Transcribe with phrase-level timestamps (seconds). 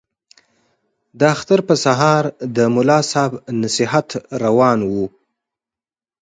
[1.19, 2.23] د اختر په سهار
[2.55, 4.07] د ملا صاحب نصیحت
[4.43, 5.05] روان وو.